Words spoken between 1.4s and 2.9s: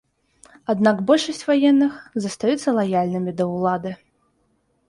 ваенных застаюцца